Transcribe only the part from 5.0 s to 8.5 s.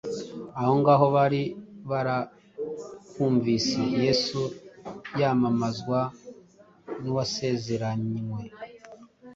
yamamazwa nk’Uwasezeranywe